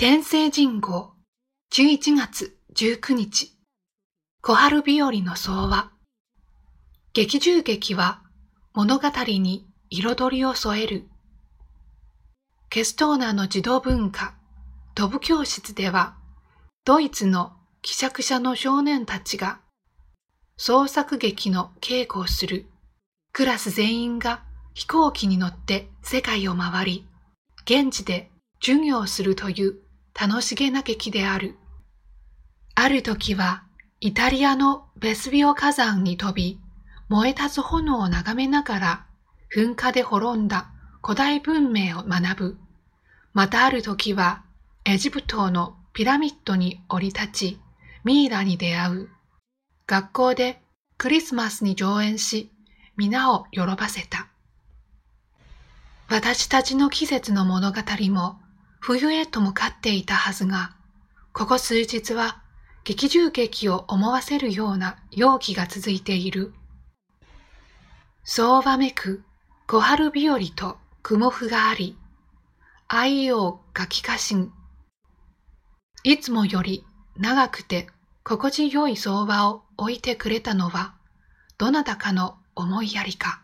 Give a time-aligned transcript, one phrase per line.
[0.00, 1.14] 天聖人号。
[1.72, 3.58] 11月19日。
[4.40, 5.90] 小春日和の相和。
[7.12, 8.22] 劇中劇は
[8.74, 11.08] 物語に彩りを添える。
[12.70, 14.36] ケストーナの児童文化。
[14.94, 16.14] ドブ教室では
[16.84, 19.58] ドイツの希釈者の少年たちが
[20.56, 22.66] 創作劇の稽古をする。
[23.32, 24.44] クラス全員が
[24.74, 27.08] 飛行機に乗って世界を回り
[27.64, 28.30] 現地で
[28.60, 31.56] 授業をするという楽しげな劇である。
[32.74, 33.64] ある時は
[34.00, 36.60] イタリアのベスビオ火山に飛び、
[37.08, 39.06] 燃え立つ炎を眺めながら
[39.54, 40.70] 噴火で滅んだ
[41.02, 42.58] 古代文明を学ぶ。
[43.32, 44.44] またある時は
[44.84, 47.60] エジプトのピラミッドに降り立ち、
[48.04, 49.08] ミイラに出会う。
[49.86, 50.60] 学校で
[50.96, 52.52] クリスマスに上演し、
[52.96, 54.28] 皆を喜ばせた。
[56.08, 57.78] 私たちの季節の物語
[58.10, 58.40] も
[58.88, 60.74] 冬へと向かっていたはずが、
[61.34, 62.40] ここ数日は
[62.84, 66.54] 劇中劇を思わせるような容器が続いている。
[68.24, 69.24] そうわめく
[69.66, 71.98] 小春日和と雲譜があり、
[72.86, 74.54] 愛を書きかしん。
[76.02, 76.82] いつもより
[77.18, 77.88] 長くて
[78.24, 80.94] 心地よい相場を置いてくれたのは、
[81.58, 83.42] どなたかの思いやりか。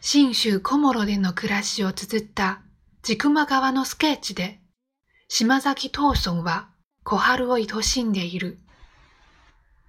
[0.00, 2.62] 信州小諸での暮らしを綴った
[3.04, 4.60] 千曲川のスケッチで、
[5.26, 6.68] 島崎藤村は
[7.02, 8.60] 小春を愛しんでいる。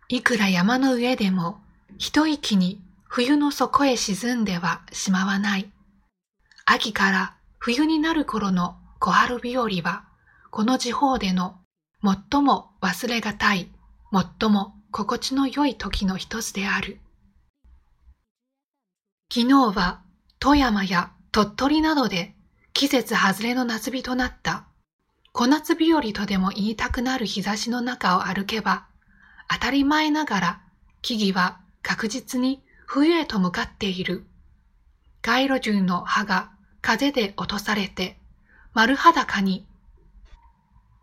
[0.10, 1.62] いくら山の上でも
[2.00, 5.72] 一息に冬の底へ沈んではしまわない。
[6.66, 10.06] 秋から冬になる頃の小春日和は、
[10.50, 11.60] この地方での
[12.04, 13.70] 最も忘れがたい、
[14.12, 17.00] 最も心地の良い時の一つである。
[19.32, 20.02] 昨日は
[20.40, 22.36] 富山や鳥取などで
[22.74, 24.66] 季節外れの夏日となった。
[25.32, 28.88] 小夏日和とでも言いたくなる日差しの中を歩けば、
[29.48, 30.62] 当たり前ながら
[31.04, 34.26] 木々は確実に冬へと向かっている。
[35.22, 36.52] 街路樹の葉が
[36.82, 38.18] 風で落とされて
[38.74, 39.68] 丸裸に、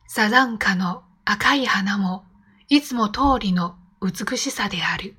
[0.08, 2.24] サザンカの赤い花も
[2.68, 5.14] いつも通りの美しさである。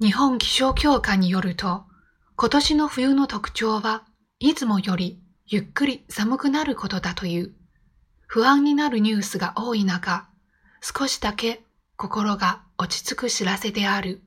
[0.00, 1.84] 日本気象協会によると、
[2.34, 4.04] 今年の冬の特徴は
[4.40, 5.18] いつもより
[5.48, 7.54] ゆっくり寒くなることだという。
[8.28, 10.28] 不安になるニュースが多い中、
[10.80, 11.64] 少しだけ
[11.96, 14.22] 心が落ち着く知らせである。